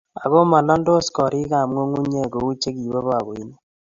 [0.23, 3.59] ago malaldos korik ap ng'ung'unyek kou chekibo pakoinik.